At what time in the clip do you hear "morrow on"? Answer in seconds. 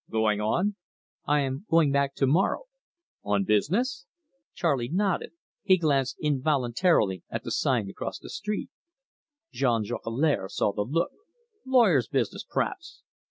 2.25-3.43